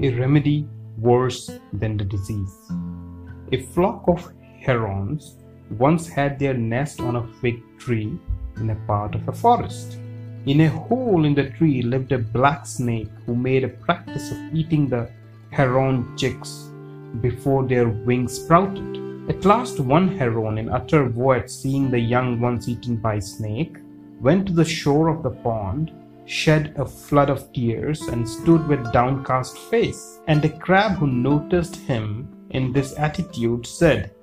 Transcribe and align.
a 0.00 0.10
remedy 0.10 0.66
worse 0.98 1.50
than 1.72 1.96
the 1.96 2.04
disease. 2.04 2.56
A 3.52 3.62
flock 3.62 4.04
of 4.08 4.32
herons 4.60 5.36
once 5.70 6.08
had 6.08 6.38
their 6.38 6.54
nest 6.54 7.00
on 7.00 7.16
a 7.16 7.26
fig 7.40 7.62
tree 7.78 8.18
in 8.56 8.70
a 8.70 8.76
part 8.86 9.14
of 9.14 9.28
a 9.28 9.32
forest. 9.32 9.98
In 10.46 10.60
a 10.60 10.68
hole 10.68 11.24
in 11.24 11.34
the 11.34 11.50
tree 11.50 11.82
lived 11.82 12.12
a 12.12 12.18
black 12.18 12.66
snake 12.66 13.10
who 13.26 13.34
made 13.34 13.64
a 13.64 13.68
practice 13.68 14.30
of 14.30 14.38
eating 14.54 14.88
the 14.88 15.10
heron 15.50 16.16
chicks 16.16 16.70
before 17.20 17.66
their 17.66 17.88
wings 17.88 18.34
sprouted. 18.34 19.28
At 19.28 19.44
last, 19.44 19.80
one 19.80 20.16
heron, 20.16 20.58
in 20.58 20.68
utter 20.68 21.04
woe 21.06 21.32
at 21.32 21.50
seeing 21.50 21.90
the 21.90 21.98
young 21.98 22.40
ones 22.40 22.68
eaten 22.68 22.96
by 22.96 23.18
snake, 23.18 23.76
went 24.20 24.46
to 24.46 24.52
the 24.52 24.64
shore 24.64 25.08
of 25.08 25.22
the 25.22 25.30
pond, 25.30 25.92
shed 26.28 26.74
a 26.76 26.84
flood 26.84 27.30
of 27.30 27.52
tears, 27.52 28.02
and 28.02 28.28
stood 28.28 28.68
with 28.68 28.92
downcast 28.92 29.58
face. 29.70 30.20
And 30.28 30.44
a 30.44 30.48
crab 30.48 30.98
who 30.98 31.06
noticed 31.06 31.76
him 31.76 32.28
in 32.50 32.72
this 32.72 32.96
attitude 32.98 33.66
said, 33.66 34.14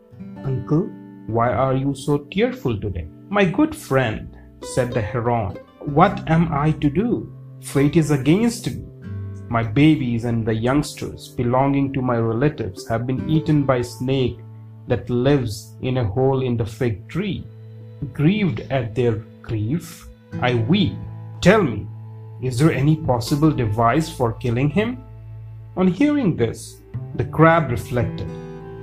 Uncle, 0.44 0.88
why 1.28 1.52
are 1.52 1.76
you 1.76 1.96
so 1.96 2.20
tearful 2.20 2.80
today? 2.80 3.08
My 3.30 3.44
good 3.44 3.76
friend, 3.76 4.38
said 4.62 4.94
the 4.94 5.02
heron, 5.02 5.58
what 5.80 6.30
am 6.30 6.54
I 6.54 6.72
to 6.72 6.90
do? 6.90 7.32
Fate 7.62 7.96
is 7.96 8.12
against 8.12 8.68
me. 8.68 8.86
My 9.50 9.64
babies 9.64 10.26
and 10.26 10.46
the 10.46 10.54
youngsters 10.54 11.30
belonging 11.30 11.94
to 11.94 12.02
my 12.02 12.18
relatives 12.18 12.88
have 12.88 13.08
been 13.08 13.28
eaten 13.30 13.64
by 13.64 13.82
snake 13.82 14.40
that 14.88 15.10
lives 15.10 15.76
in 15.82 15.98
a 15.98 16.06
hole 16.06 16.44
in 16.44 16.58
the 16.58 16.66
fig 16.66 17.08
tree. 17.08 17.46
Grieved 18.14 18.60
at 18.70 18.94
their 18.94 19.16
grief, 19.42 20.08
I 20.42 20.56
weep. 20.56 20.94
Tell 21.42 21.64
me, 21.64 21.88
is 22.46 22.60
there 22.60 22.72
any 22.72 22.96
possible 22.96 23.52
device 23.52 24.08
for 24.08 24.34
killing 24.34 24.70
him? 24.70 25.04
On 25.76 25.88
hearing 25.88 26.36
this, 26.36 26.78
the 27.16 27.26
crab 27.26 27.72
reflected. 27.72 28.30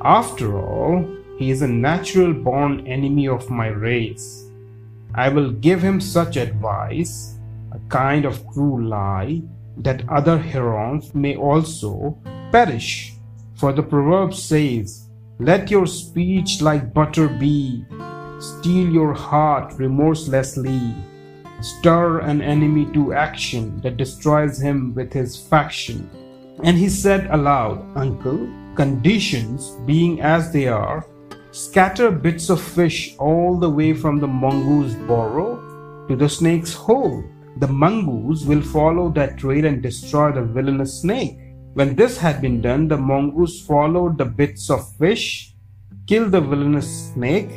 After 0.03 0.59
all, 0.59 1.07
he 1.39 1.51
is 1.51 1.63
a 1.63 1.69
natural 1.69 2.33
born 2.33 2.87
enemy 2.87 3.29
of 3.29 3.49
my 3.51 3.69
race. 3.69 4.51
I 5.15 5.29
will 5.29 5.53
give 5.53 5.81
him 5.81 6.01
such 6.01 6.37
advice, 6.37 7.39
a 7.71 7.79
kind 7.89 8.25
of 8.25 8.43
true 8.53 8.85
lie, 8.89 9.43
that 9.79 10.09
other 10.09 10.39
herons 10.39 11.15
may 11.15 11.37
also 11.37 12.19
perish. 12.51 13.15
For 13.55 13.73
the 13.73 13.83
proverb 13.83 14.35
says, 14.35 15.09
let 15.39 15.71
your 15.71 15.87
speech 15.87 16.61
like 16.61 16.93
butter 16.93 17.29
be, 17.29 17.85
steal 18.41 18.89
your 18.91 19.15
heart 19.15 19.75
remorselessly, 19.75 20.95
stir 21.65 22.21
an 22.21 22.43
enemy 22.43 22.87
to 22.93 23.13
action 23.13 23.81
that 23.81 23.97
destroys 23.97 24.61
him 24.61 24.95
with 24.95 25.13
his 25.13 25.37
faction. 25.37 26.09
And 26.63 26.77
he 26.77 26.89
said 26.89 27.29
aloud, 27.31 27.85
Uncle, 27.97 28.49
conditions 28.75 29.71
being 29.87 30.21
as 30.21 30.53
they 30.53 30.69
are, 30.69 31.07
scatter 31.51 32.11
bits 32.11 32.51
of 32.51 32.61
fish 32.61 33.17
all 33.19 33.59
the 33.59 33.71
way 33.71 33.93
from 33.93 34.21
the 34.21 34.27
mongoose 34.27 34.95
burrow 35.07 36.07
to 36.09 36.17
the 36.17 36.29
snake's 36.29 36.73
hole. 36.73 37.25
The 37.59 37.69
mongoose 37.69 38.45
will 38.45 38.63
follow 38.63 39.11
that 39.11 39.39
trail 39.39 39.65
and 39.67 39.83
destroy 39.83 40.33
the 40.33 40.43
villainous 40.43 41.01
snake. 41.01 41.39
When 41.75 41.95
this 41.95 42.19
had 42.19 42.41
been 42.41 42.61
done, 42.61 42.89
the 42.89 42.97
mongoose 42.97 43.65
followed 43.65 44.19
the 44.19 44.25
bits 44.25 44.71
of 44.71 44.97
fish, 44.97 45.55
killed 46.07 46.33
the 46.33 46.41
villainous 46.41 47.13
snake, 47.13 47.51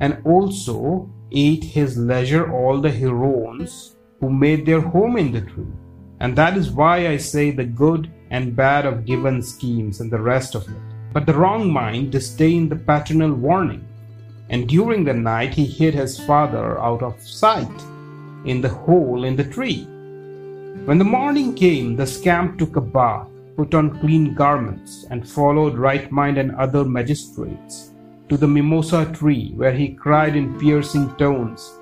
and 0.00 0.20
also 0.24 1.10
ate 1.32 1.64
his 1.64 1.96
leisure 1.96 2.52
all 2.52 2.80
the 2.80 2.90
herons 2.90 3.96
who 4.20 4.30
made 4.30 4.64
their 4.64 4.80
home 4.80 5.16
in 5.16 5.32
the 5.32 5.40
tree. 5.40 5.66
And 6.20 6.36
that 6.36 6.56
is 6.56 6.70
why 6.70 7.08
I 7.08 7.16
say 7.16 7.50
the 7.50 7.64
good 7.64 8.10
and 8.30 8.56
bad 8.56 8.86
of 8.86 9.04
given 9.04 9.42
schemes 9.42 10.00
and 10.00 10.10
the 10.10 10.20
rest 10.20 10.54
of 10.54 10.68
it. 10.68 10.76
But 11.12 11.26
the 11.26 11.34
wrong 11.34 11.70
mind 11.70 12.12
disdained 12.12 12.70
the 12.70 12.76
paternal 12.76 13.32
warning, 13.32 13.86
and 14.48 14.68
during 14.68 15.04
the 15.04 15.14
night 15.14 15.54
he 15.54 15.64
hid 15.64 15.94
his 15.94 16.18
father 16.20 16.78
out 16.80 17.02
of 17.02 17.20
sight 17.20 17.80
in 18.44 18.60
the 18.60 18.68
hole 18.68 19.24
in 19.24 19.36
the 19.36 19.44
tree. 19.44 19.84
When 20.84 20.98
the 20.98 21.04
morning 21.04 21.54
came, 21.54 21.96
the 21.96 22.06
scamp 22.06 22.58
took 22.58 22.76
a 22.76 22.80
bath 22.80 23.28
put 23.56 23.74
on 23.74 23.98
clean 24.00 24.34
garments, 24.34 25.06
and 25.10 25.28
followed 25.28 25.78
Right 25.78 26.12
Mind 26.12 26.36
and 26.38 26.54
other 26.56 26.84
magistrates 26.84 27.92
to 28.28 28.36
the 28.36 28.48
mimosa 28.48 29.10
tree, 29.12 29.52
where 29.56 29.72
he 29.72 29.88
cried 29.88 30.36
in 30.36 30.58
piercing 30.58 31.14
tones, 31.16 31.78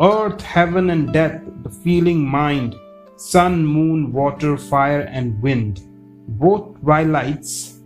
Earth, 0.00 0.40
heaven, 0.40 0.90
and 0.90 1.12
death, 1.12 1.40
the 1.62 1.70
feeling 1.70 2.26
mind, 2.26 2.74
sun, 3.16 3.64
moon, 3.64 4.12
water, 4.12 4.56
fire, 4.56 5.02
and 5.02 5.40
wind, 5.42 5.82
both 6.26 6.80
twilights, 6.80 7.80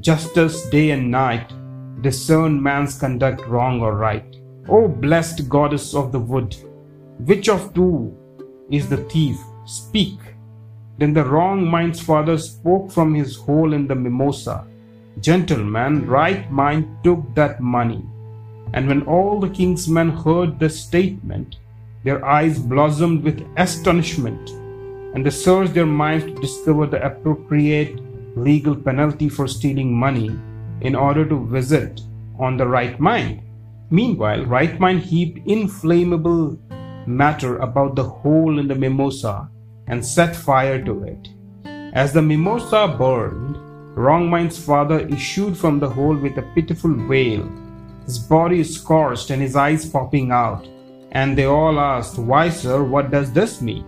justice, 0.00 0.68
day 0.70 0.90
and 0.90 1.10
night, 1.10 1.52
discern 2.02 2.62
man's 2.62 2.98
conduct 2.98 3.46
wrong 3.46 3.80
or 3.80 3.96
right. 3.96 4.36
O 4.68 4.88
blessed 4.88 5.48
goddess 5.48 5.94
of 5.94 6.10
the 6.10 6.18
wood, 6.18 6.56
which 7.20 7.48
of 7.48 7.72
two 7.74 8.16
is 8.70 8.88
the 8.88 8.96
thief? 8.96 9.38
Speak. 9.66 10.18
Then 10.98 11.12
the 11.12 11.24
wrong 11.24 11.66
mind's 11.66 12.00
father 12.00 12.36
spoke 12.38 12.90
from 12.90 13.14
his 13.14 13.36
hole 13.36 13.72
in 13.72 13.86
the 13.86 13.94
mimosa. 13.94 14.66
Gentleman, 15.20 16.06
right 16.06 16.50
mind 16.50 16.88
took 17.04 17.34
that 17.34 17.60
money. 17.60 18.04
And 18.72 18.88
when 18.88 19.02
all 19.02 19.38
the 19.38 19.48
king's 19.48 19.88
men 19.88 20.10
heard 20.10 20.58
the 20.58 20.68
statement, 20.68 21.56
their 22.02 22.24
eyes 22.24 22.58
blossomed 22.58 23.22
with 23.22 23.46
astonishment, 23.56 24.50
and 25.14 25.24
they 25.24 25.30
searched 25.30 25.74
their 25.74 25.86
minds 25.86 26.24
to 26.24 26.34
discover 26.34 26.86
the 26.86 27.04
appropriate 27.04 28.00
legal 28.36 28.74
penalty 28.74 29.28
for 29.28 29.46
stealing 29.46 29.94
money 29.94 30.36
in 30.80 30.96
order 30.96 31.24
to 31.24 31.46
visit 31.46 32.00
on 32.38 32.56
the 32.56 32.66
right 32.66 32.98
mind. 32.98 33.40
Meanwhile, 33.90 34.44
right 34.46 34.78
mind 34.80 35.02
heaped 35.02 35.46
inflammable 35.46 36.58
matter 37.06 37.58
about 37.58 37.94
the 37.94 38.02
hole 38.02 38.58
in 38.58 38.66
the 38.66 38.74
mimosa 38.74 39.48
and 39.86 40.04
set 40.04 40.34
fire 40.34 40.82
to 40.84 41.04
it. 41.04 41.28
As 41.94 42.12
the 42.12 42.22
mimosa 42.22 42.96
burned, 42.98 43.56
Wrong 43.94 44.28
Mind's 44.28 44.58
father 44.58 45.06
issued 45.06 45.56
from 45.56 45.78
the 45.78 45.88
hole 45.88 46.16
with 46.16 46.36
a 46.36 46.42
pitiful 46.54 46.92
wail, 47.06 47.48
his 48.04 48.18
body 48.18 48.64
scorched 48.64 49.30
and 49.30 49.40
his 49.40 49.54
eyes 49.54 49.88
popping 49.88 50.32
out. 50.32 50.66
And 51.12 51.38
they 51.38 51.44
all 51.44 51.78
asked, 51.78 52.18
Why, 52.18 52.48
sir, 52.48 52.82
what 52.82 53.12
does 53.12 53.32
this 53.32 53.62
mean? 53.62 53.86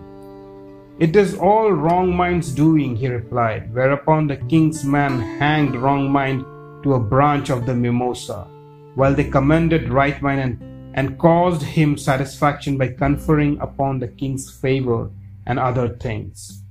It 0.97 1.15
is 1.17 1.35
all 1.35 1.73
Wrong 1.73 2.15
Mind's 2.15 2.53
doing, 2.53 2.95
he 2.95 3.09
replied, 3.09 3.73
whereupon 3.73 4.27
the 4.27 4.37
king's 4.37 4.85
men 4.85 5.19
hanged 5.19 5.75
Wrong 5.75 6.09
Mind 6.09 6.45
to 6.83 6.93
a 6.93 6.99
branch 6.99 7.49
of 7.49 7.65
the 7.65 7.75
mimosa, 7.75 8.47
while 8.95 9.13
they 9.13 9.25
commended 9.29 9.89
Right 9.89 10.21
Mind 10.21 10.39
and, 10.39 10.95
and 10.97 11.19
caused 11.19 11.61
him 11.61 11.97
satisfaction 11.97 12.77
by 12.77 12.87
conferring 12.93 13.59
upon 13.59 13.99
the 13.99 14.07
king's 14.07 14.49
favor 14.49 15.11
and 15.45 15.59
other 15.59 15.89
things. 15.89 16.63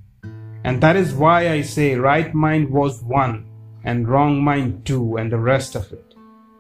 And 0.67 0.81
that 0.81 0.97
is 0.97 1.15
why 1.15 1.49
I 1.49 1.63
say 1.63 1.95
right 1.95 2.35
mind 2.35 2.71
was 2.71 3.01
one 3.01 3.47
and 3.85 4.09
wrong 4.09 4.43
mind 4.43 4.85
two 4.85 5.17
and 5.17 5.31
the 5.31 5.39
rest 5.39 5.77
of 5.77 5.93
it. 5.93 6.15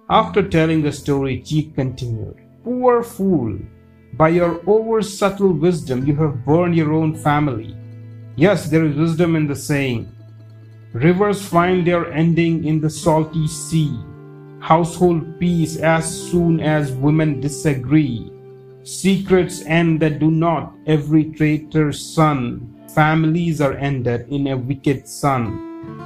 After 0.08 0.48
telling 0.48 0.82
the 0.82 0.92
story, 0.92 1.42
Cheek 1.42 1.74
continued, 1.74 2.36
Poor 2.62 3.02
fool, 3.02 3.58
by 4.12 4.28
your 4.28 4.62
over 4.70 5.02
subtle 5.02 5.52
wisdom 5.52 6.06
you 6.06 6.14
have 6.22 6.44
burned 6.46 6.76
your 6.76 6.92
own 6.92 7.16
family. 7.16 7.76
Yes, 8.36 8.70
there 8.70 8.84
is 8.84 8.94
wisdom 8.94 9.34
in 9.34 9.48
the 9.48 9.56
saying, 9.56 10.06
Rivers 10.92 11.44
find 11.44 11.84
their 11.84 12.12
ending 12.12 12.64
in 12.64 12.80
the 12.80 12.90
salty 12.90 13.48
sea. 13.48 13.90
Household 14.60 15.40
peace 15.40 15.78
as 15.78 16.06
soon 16.06 16.60
as 16.60 16.92
women 16.92 17.40
disagree. 17.40 18.30
Secrets 18.84 19.64
end 19.66 19.98
that 19.98 20.20
do 20.20 20.30
not, 20.30 20.72
every 20.86 21.24
traitor's 21.32 21.98
son. 21.98 22.75
Families 22.96 23.60
are 23.60 23.74
ended 23.74 24.26
in 24.30 24.46
a 24.46 24.56
wicked 24.56 25.06
son. 25.06 26.00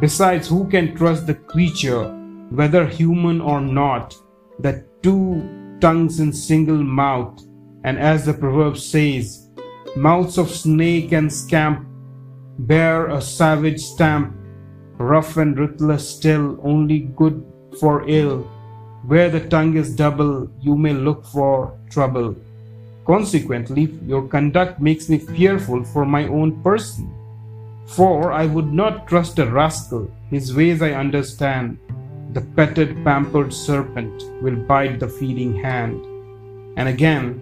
Besides, 0.00 0.48
who 0.48 0.66
can 0.66 0.96
trust 0.96 1.26
the 1.26 1.34
creature, 1.34 2.08
whether 2.48 2.86
human 2.86 3.42
or 3.42 3.60
not, 3.60 4.16
that 4.58 5.02
two 5.02 5.46
tongues 5.82 6.20
in 6.20 6.32
single 6.32 6.82
mouth, 6.82 7.44
and 7.84 7.98
as 7.98 8.24
the 8.24 8.32
proverb 8.32 8.78
says, 8.78 9.50
mouths 9.96 10.38
of 10.38 10.48
snake 10.48 11.12
and 11.12 11.30
scamp 11.30 11.86
bear 12.58 13.08
a 13.08 13.20
savage 13.20 13.82
stamp, 13.82 14.34
rough 14.96 15.36
and 15.36 15.58
ruthless 15.58 16.08
still, 16.08 16.58
only 16.64 17.00
good 17.00 17.44
for 17.78 18.08
ill. 18.08 18.44
Where 19.04 19.28
the 19.28 19.46
tongue 19.46 19.76
is 19.76 19.94
double, 19.94 20.50
you 20.58 20.74
may 20.74 20.94
look 20.94 21.26
for 21.26 21.78
trouble. 21.90 22.34
Consequently, 23.06 23.98
your 24.06 24.26
conduct 24.28 24.80
makes 24.80 25.08
me 25.08 25.18
fearful 25.18 25.84
for 25.84 26.06
my 26.06 26.26
own 26.28 26.62
person. 26.62 27.12
For 27.86 28.32
I 28.32 28.46
would 28.46 28.72
not 28.72 29.06
trust 29.06 29.38
a 29.38 29.46
rascal, 29.46 30.10
his 30.30 30.54
ways 30.56 30.80
I 30.80 30.92
understand. 30.92 31.78
The 32.32 32.40
petted, 32.40 33.04
pampered 33.04 33.52
serpent 33.52 34.22
will 34.42 34.56
bite 34.56 35.00
the 35.00 35.08
feeding 35.08 35.54
hand. 35.62 36.02
And 36.76 36.88
again, 36.88 37.40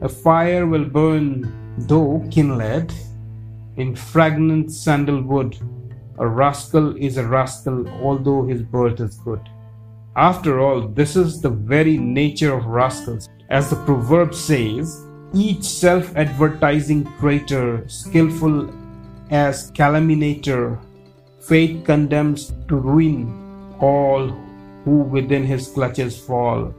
a 0.00 0.08
fire 0.08 0.66
will 0.66 0.84
burn, 0.84 1.52
though 1.78 2.26
kindled, 2.30 2.92
in 3.76 3.94
fragrant 3.94 4.72
sandalwood, 4.72 5.58
A 6.18 6.26
rascal 6.26 6.96
is 6.96 7.18
a 7.18 7.26
rascal, 7.26 7.86
although 8.02 8.46
his 8.46 8.62
birth 8.62 9.00
is 9.00 9.16
good. 9.18 9.40
After 10.16 10.60
all, 10.60 10.88
this 10.88 11.14
is 11.14 11.42
the 11.42 11.50
very 11.50 11.98
nature 11.98 12.54
of 12.54 12.64
rascals. 12.64 13.28
As 13.48 13.70
the 13.70 13.76
proverb 13.76 14.34
says, 14.34 15.06
each 15.32 15.62
self 15.62 16.14
advertising 16.16 17.06
traitor, 17.18 17.84
skillful 17.88 18.72
as 19.30 19.70
calumniator, 19.70 20.78
fate 21.40 21.84
condemns 21.84 22.52
to 22.68 22.76
ruin 22.76 23.74
all 23.80 24.28
who 24.84 25.02
within 25.02 25.44
his 25.44 25.68
clutches 25.68 26.18
fall. 26.18 26.74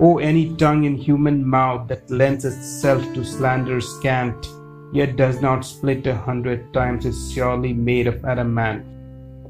Oh, 0.00 0.18
any 0.18 0.56
tongue 0.56 0.84
in 0.84 0.96
human 0.96 1.46
mouth 1.46 1.88
that 1.88 2.10
lends 2.10 2.44
itself 2.44 3.02
to 3.14 3.24
slander 3.24 3.80
scant, 3.80 4.48
yet 4.92 5.16
does 5.16 5.40
not 5.40 5.64
split 5.64 6.06
a 6.06 6.16
hundred 6.16 6.72
times, 6.72 7.04
is 7.04 7.32
surely 7.32 7.72
made 7.72 8.06
of 8.06 8.24
adamant. 8.24 8.86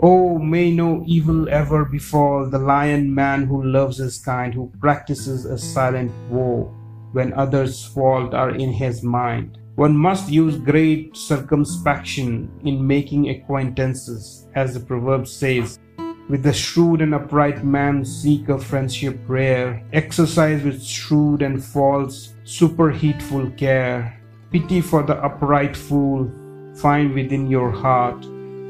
Oh, 0.01 0.39
may 0.39 0.71
no 0.71 1.03
evil 1.09 1.49
ever 1.49 1.85
befall 1.85 2.49
the 2.49 2.59
lion 2.61 3.13
man 3.13 3.47
who 3.47 3.65
loves 3.65 3.97
his 3.97 4.19
kind, 4.19 4.55
who 4.55 4.71
practices 4.81 5.45
a 5.45 5.59
silent 5.59 6.13
woe 6.31 6.73
when 7.11 7.33
others' 7.33 7.85
fault 7.85 8.33
are 8.33 8.55
in 8.55 8.71
his 8.71 9.03
mind. 9.03 9.59
One 9.75 9.97
must 9.97 10.31
use 10.31 10.57
great 10.57 11.17
circumspection 11.17 12.49
in 12.65 12.87
making 12.87 13.29
acquaintances, 13.29 14.47
as 14.55 14.75
the 14.75 14.81
proverb 14.81 15.27
says. 15.27 15.81
With 16.29 16.45
the 16.45 16.53
shrewd 16.53 17.03
and 17.03 17.13
upright 17.13 17.65
man 17.65 18.05
seek 18.05 18.49
a 18.51 18.59
friendship 18.59 19.19
rare, 19.27 19.83
exercise 19.93 20.63
with 20.63 20.81
shrewd 20.81 21.43
and 21.43 21.65
false, 21.65 22.35
superheatful 22.45 23.59
care. 23.59 24.21
Pity 24.53 24.81
for 24.81 25.03
the 25.03 25.17
upright 25.17 25.77
fool, 25.77 26.31
find 26.77 27.15
within 27.15 27.51
your 27.51 27.73
heart 27.73 28.25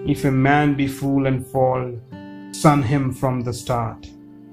if 0.06 0.24
a 0.24 0.30
man 0.30 0.74
be 0.74 0.86
fool 0.86 1.26
and 1.26 1.46
fall, 1.46 1.98
son 2.52 2.82
him 2.82 3.12
from 3.12 3.40
the 3.40 3.52
start. 3.52 4.08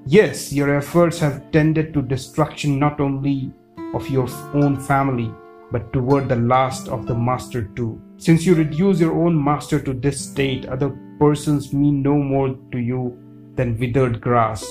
Yes, 0.05 0.53
your 0.53 0.75
efforts 0.75 1.19
have 1.19 1.51
tended 1.51 1.93
to 1.93 2.01
destruction 2.01 2.77
not 2.77 2.99
only 2.99 3.51
of 3.93 4.09
your 4.09 4.29
own 4.53 4.79
family, 4.79 5.33
but 5.71 5.91
toward 5.91 6.29
the 6.29 6.35
last 6.35 6.87
of 6.89 7.07
the 7.07 7.15
master 7.15 7.63
too. 7.75 7.99
Since 8.17 8.45
you 8.45 8.55
reduce 8.55 8.99
your 8.99 9.13
own 9.25 9.43
master 9.43 9.79
to 9.79 9.93
this 9.93 10.19
state, 10.21 10.65
other 10.67 10.95
persons 11.19 11.73
mean 11.73 12.01
no 12.01 12.15
more 12.15 12.55
to 12.71 12.77
you 12.77 13.17
than 13.55 13.79
withered 13.79 14.21
grass. 14.21 14.65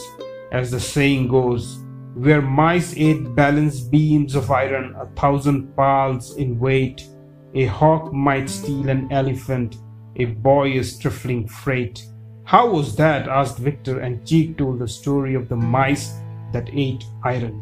As 0.53 0.71
the 0.71 0.81
saying 0.81 1.29
goes, 1.29 1.81
where 2.15 2.43
mice 2.43 2.95
ate 2.97 3.35
balanced 3.35 3.91
beams 3.91 4.37
of 4.37 4.51
iron, 4.51 4.95
a 5.01 5.07
thousand 5.21 5.75
pals 5.75 6.37
in 6.37 6.61
weight, 6.61 7.09
a 7.55 7.67
hawk 7.67 8.13
might 8.13 8.49
steal 8.49 8.89
an 8.89 9.11
elephant, 9.11 9.77
a 10.17 10.27
boy 10.27 10.73
is 10.73 10.99
trifling 10.99 11.49
freight. 11.49 12.05
How 12.45 12.69
was 12.71 12.97
that? 12.97 13.29
asked 13.29 13.59
Victor, 13.59 14.01
and 14.01 14.27
Cheek 14.27 14.59
told 14.59 14.79
the 14.79 14.89
story 14.89 15.35
of 15.35 15.49
the 15.49 15.57
mice 15.57 16.15
that 16.53 16.69
ate 16.73 17.05
iron. 17.25 17.61